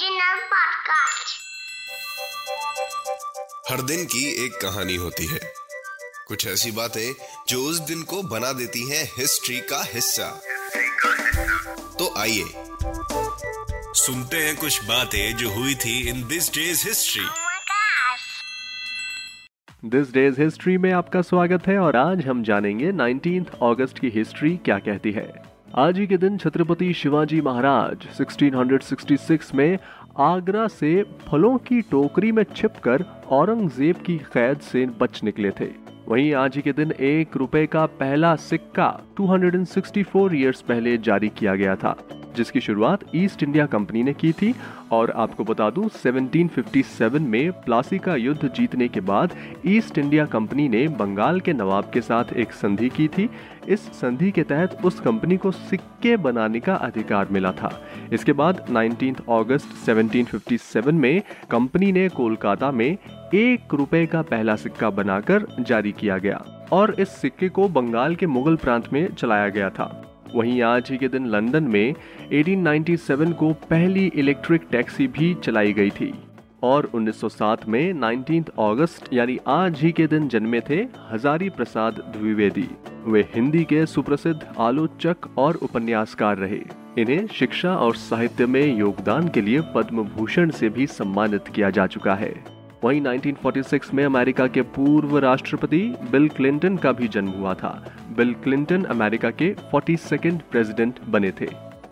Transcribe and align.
Podcast. 0.00 1.30
हर 3.70 3.82
दिन 3.82 4.04
की 4.04 4.46
एक 4.46 4.52
कहानी 4.52 4.96
होती 4.96 5.26
है 5.26 5.40
कुछ 6.28 6.46
ऐसी 6.46 6.70
बातें 6.70 7.14
जो 7.48 7.62
उस 7.62 7.78
दिन 7.78 8.02
को 8.02 8.22
बना 8.22 8.52
देती 8.52 8.90
हैं 8.90 9.04
हिस्ट्री 9.18 9.60
का 9.60 9.82
हिस्सा 9.84 10.40
तो 11.98 12.14
आइए 12.18 12.44
सुनते 13.94 14.36
हैं 14.36 14.56
कुछ 14.56 14.84
बातें 14.84 15.36
जो 15.36 15.50
हुई 15.50 15.74
थी 15.74 16.08
in 16.08 16.28
this 16.28 16.54
days 16.54 16.88
history! 16.88 17.24
This 19.84 20.12
days 20.12 20.40
history 20.40 20.78
में 20.78 20.92
आपका 20.92 21.22
स्वागत 21.22 21.66
है 21.66 21.78
और 21.78 21.96
आज 21.96 22.26
हम 22.26 22.42
जानेंगे 22.42 22.92
19th 22.92 23.54
अगस्त 23.62 23.98
की 23.98 24.08
हिस्ट्री 24.08 24.56
क्या 24.56 24.78
कहती 24.78 25.12
है 25.12 25.49
आज 25.78 25.98
ही 25.98 26.06
के 26.06 26.16
दिन 26.16 26.38
छत्रपति 26.38 26.92
शिवाजी 26.92 27.40
महाराज 27.40 28.06
1666 28.20 29.54
में 29.54 29.78
आगरा 30.18 30.66
से 30.66 31.02
फलों 31.02 31.58
की 31.58 31.80
टोकरी 31.80 32.32
में 32.32 32.42
छिपकर 32.56 33.04
औरंगज़ेब 33.28 33.96
की 33.96 34.18
कैद 34.18 34.58
से 34.58 34.86
बच 34.86 35.24
निकले 35.24 35.50
थे। 35.50 35.68
वहीं 36.08 36.34
आज 36.34 36.56
ही 36.56 36.62
के 36.62 36.72
दिन 36.72 36.92
एक 37.00 37.36
रुपए 37.36 37.66
का 37.66 37.86
पहला 37.86 38.34
सिक्का 38.36 39.00
264 39.20 40.34
इयर्स 40.34 40.60
पहले 40.60 40.98
जारी 40.98 41.28
किया 41.28 41.54
गया 41.54 41.76
था। 41.76 41.96
जिसकी 42.36 42.60
शुरुआत 42.60 43.00
ईस्ट 43.14 43.42
इंडिया 43.42 43.66
कंपनी 43.66 44.02
ने 44.02 44.12
की 44.12 44.32
थी 44.32 44.54
और 44.92 45.10
आपको 45.10 45.44
बता 45.44 45.70
दूँ 45.70 45.88
1757 45.88 47.18
में 47.18 47.52
प्लासी 47.52 47.98
का 47.98 48.16
युद्ध 48.16 48.48
जीतने 48.48 48.88
के 48.88 49.00
बाद 49.00 49.34
ईस्ट 49.66 49.98
इंडिया 49.98 50.24
कंपनी 50.26 50.68
ने 50.68 50.88
बंगाल 50.88 51.40
के 51.40 51.52
नवाब 51.52 51.90
के 51.94 52.00
साथ 52.00 52.32
एक 52.32 52.52
संधि 52.52 52.88
की 52.88 53.08
थी। 53.08 53.28
इस 53.68 53.80
संधि 53.80 54.30
के 54.30 54.42
तहत 54.42 54.78
उस 54.84 55.00
कंपनी 55.00 55.36
को 55.36 55.50
सिक्के 55.50 56.16
बनाने 56.16 56.60
का 56.60 56.74
अधिकार 56.74 57.28
मिला 57.30 57.52
था। 57.52 57.82
इसके 58.12 58.32
बाद 58.32 58.64
19 58.70 59.20
अगस्त 59.30 59.74
1757 59.86 60.92
में 60.92 61.22
कंपनी 61.50 61.92
ने 61.92 62.08
कोलकाता 62.08 62.70
में 62.70 62.96
एक 63.34 63.74
रुपए 63.74 64.06
का 64.06 64.22
पहला 64.22 64.56
सिक्का 64.56 64.90
बनाकर 64.90 65.46
जारी 65.60 65.92
किया 65.92 66.18
गया 66.18 66.44
और 66.72 66.94
इस 67.00 67.08
सिक्के 67.08 67.48
को 67.48 67.68
बंगाल 67.68 68.14
के 68.14 68.26
मुगल 68.26 68.56
प्रांत 68.56 68.92
में 68.92 69.14
चलाया 69.14 69.48
गया 69.48 69.70
था। 69.70 69.99
वहीं 70.34 70.62
आज 70.62 70.90
ही 70.90 70.98
के 70.98 71.08
दिन 71.08 71.26
लंदन 71.26 71.62
में 71.62 71.94
1897 72.32 73.32
को 73.32 73.52
पहली 73.52 74.06
इलेक्ट्रिक 74.06 74.62
टैक्सी 74.70 75.06
भी 75.06 75.34
चलाई 75.34 75.72
गई 75.72 75.90
थी। 75.90 76.14
और 76.62 76.90
1907 76.94 77.68
में 77.68 77.92
19 77.92 78.48
अगस्त 78.58 79.12
यानी 79.12 79.38
आज 79.46 79.80
ही 79.80 79.92
के 79.92 80.06
दिन 80.06 80.28
जन्मे 80.28 80.60
थे 80.60 80.86
हजारी 81.10 81.48
प्रसाद 81.48 81.94
द्विवेदी। 82.16 82.68
वे 83.04 83.28
हिंदी 83.34 83.64
के 83.64 83.86
सुप्रसिद्ध 83.86 84.46
आलोचक 84.58 85.16
और 85.38 85.54
उपन्यासकार 85.54 86.36
रहे। 86.36 86.60
इन्हें 86.98 87.26
शिक्षा 87.26 87.76
और 87.76 87.94
साहित्य 87.94 88.46
में 88.46 88.78
योगदान 88.78 89.28
के 89.28 89.40
लिए 89.40 89.60
पद्म 89.74 90.02
भूषण 90.02 90.50
से 90.50 90.68
भी 90.68 90.86
सम्मानित 90.86 91.44
किया 91.54 91.70
जा 91.70 91.86
चुका 91.86 92.14
है। 92.14 92.59
वहीं 92.84 93.00
1946 93.00 93.92
में 93.94 94.04
अमेरिका 94.04 94.46
के 94.46 94.62
पूर्व 94.74 95.18
राष्ट्रपति 95.18 95.80
बिल 96.10 96.28
क्लिंटन 96.28 96.76
का 96.76 96.92
भी 96.92 97.08
जन्म 97.08 97.28
हुआ 97.28 97.54
था। 97.54 97.72
बिल 98.16 98.32
क्लिंटन 98.34 98.84
अमेरिका 98.84 99.30
के 99.30 99.54
42nd 99.74 100.40
प्रेसिडेंट 100.50 101.00
बने 101.08 101.30
थे। 101.30 101.48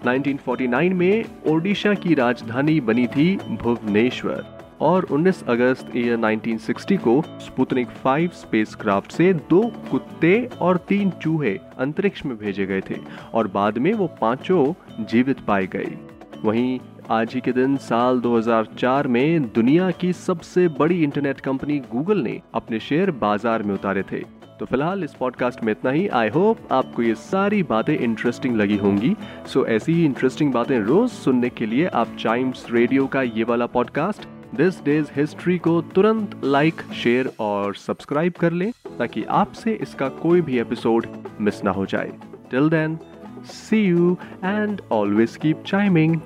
1949 0.06 0.92
में 0.92 1.24
ओडिशा 1.46 1.94
की 1.94 2.14
राजधानी 2.14 2.80
बनी 2.80 3.06
थी 3.06 3.36
भुवनेश्वर 3.36 4.44
और 4.80 5.06
19 5.10 5.42
अगस्त 5.48 5.96
ईयर 5.96 6.16
1960 6.16 6.96
को 6.96 7.22
स्पुतनिक 7.40 7.88
5 8.04 8.32
स्पेसक्राफ्ट 8.32 9.12
से 9.12 9.32
दो 9.50 9.62
कुत्ते 9.90 10.48
और 10.60 10.76
तीन 10.88 11.10
चूहे 11.22 11.58
अंतरिक्ष 11.78 12.26
में 12.26 12.36
भेजे 12.38 12.66
गए 12.66 12.80
थे 12.80 12.96
और 13.34 13.48
बाद 13.48 13.78
में 13.78 13.92
वो 13.94 14.06
पाँचों 14.20 14.72
जीवित 15.04 15.40
पाए 15.40 15.66
गए। 15.66 15.96
वहीं 16.44 16.78
आज 17.10 17.32
ही 17.34 17.40
के 17.40 17.52
दिन 17.52 17.76
साल 17.76 18.20
2004 18.20 19.06
में 19.06 19.42
दुनिया 19.52 19.90
की 19.90 20.12
सबसे 20.12 20.66
बड़ी 20.68 21.02
इंटरनेट 21.04 21.40
कंपनी 21.40 21.78
गूगल 21.92 22.18
ने 22.18 22.40
अपने 22.54 22.80
शेयर 22.80 23.10
बाज़ार 23.10 23.62
में 23.62 23.74
उतारे 23.74 24.02
थे। 24.02 24.18
तो 24.60 24.66
फ़िलहाल 24.66 25.04
इस 25.04 25.14
पॉडकास्ट 25.14 25.62
में 25.64 25.72
इतना 25.72 25.90
ही। 25.90 26.06
आई 26.08 26.28
होप 26.28 26.72
आपको 26.72 27.02
ये 27.02 27.14
सारी 27.14 27.62
बातें 27.62 27.96
इंटरेस्टिंग 27.98 28.56
लगी 28.56 28.76
होंगी। 28.76 29.14
सो 29.46 29.66
ऐसी 29.66 29.92
ही 29.92 30.04
इंटरेस्टिंग 30.04 30.52
बातें 30.52 30.78
रोज 30.78 31.10
सुनने 31.10 31.48
के 31.48 31.66
लिए 31.66 31.86
आप 31.86 32.16
चाइम्स 32.20 32.66
रेडियो 32.70 33.06
का 33.06 33.22
ये 33.22 33.44
वाला 33.44 33.66
पॉडकास्ट 33.66 34.28
दिस 34.56 34.82
डेज़ 34.84 35.10
हिस्ट्री 35.16 35.58
को 35.58 35.80
तुरंत 35.94 36.40
लाइक 36.44 36.82
शेयर 37.02 37.30
और 37.40 37.74
सब्सक्राइब 37.74 38.32
कर 38.40 38.52
लें, 38.52 38.70
ताकि 38.98 39.24
आपसे 39.24 39.78
इसका 39.82 40.08
कोई 40.22 40.40
भी 40.40 40.58
एपिसोड 40.58 41.06
मिस 41.40 41.62
ना 41.64 41.70
हो 41.70 41.86
जाए। 41.86 42.12
Till 42.50 42.68
then 42.70 42.98
See 43.44 43.82
you 43.82 44.18
and 44.42 44.80
always 44.90 45.36
keep 45.36 45.64
chiming. 45.64 46.22